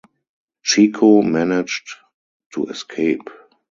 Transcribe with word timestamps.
Chico 0.63 1.21
managed 1.21 1.97
to 2.53 2.65
escape. 2.65 3.29